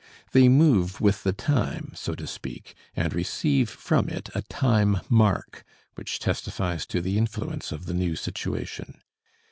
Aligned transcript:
They 0.31 0.49
move 0.49 0.99
with 0.99 1.21
the 1.21 1.31
time, 1.31 1.91
so 1.93 2.15
to 2.15 2.25
speak, 2.25 2.73
and 2.95 3.13
receive 3.13 3.69
from 3.69 4.09
it 4.09 4.29
a 4.33 4.41
"time 4.41 4.99
mark" 5.09 5.63
which 5.93 6.17
testifies 6.17 6.87
to 6.87 7.01
the 7.01 7.19
influence 7.19 7.71
of 7.71 7.85
the 7.85 7.93
new 7.93 8.15
situation. 8.15 8.99